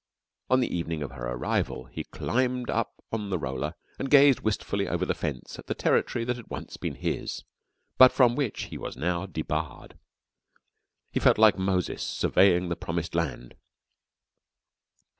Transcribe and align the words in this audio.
On 0.49 0.61
the 0.61 0.75
evening 0.75 1.03
of 1.03 1.11
her 1.11 1.27
arrival 1.27 1.85
he 1.85 2.05
climbed 2.05 2.71
up 2.71 3.03
on 3.11 3.29
the 3.29 3.37
roller 3.37 3.75
and 3.99 4.09
gazed 4.09 4.39
wistfully 4.39 4.87
over 4.87 5.05
the 5.05 5.13
fence 5.13 5.59
at 5.59 5.67
the 5.67 5.75
territory 5.75 6.25
that 6.25 6.37
had 6.37 6.49
once 6.49 6.75
been 6.75 6.95
his, 6.95 7.43
but 7.99 8.11
from 8.11 8.35
which 8.35 8.63
he 8.63 8.79
was 8.79 8.97
now 8.97 9.27
debarred. 9.27 9.99
He 11.11 11.19
felt 11.19 11.37
like 11.37 11.59
Moses 11.59 12.01
surveying 12.01 12.69
the 12.69 12.75
Promised 12.75 13.13
Land. 13.13 13.53